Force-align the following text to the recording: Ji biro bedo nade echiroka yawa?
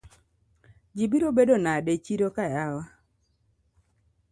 Ji 0.95 1.05
biro 1.11 1.29
bedo 1.37 1.55
nade 1.65 1.89
echiroka 1.97 2.43
yawa? 2.53 2.83